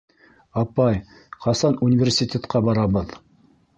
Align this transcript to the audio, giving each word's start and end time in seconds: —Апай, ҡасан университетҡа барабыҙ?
—Апай, 0.61 0.97
ҡасан 1.47 1.77
университетҡа 1.89 2.63
барабыҙ? 2.71 3.15